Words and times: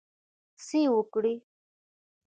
څه 0.65 0.79
وکړی. 0.95 1.35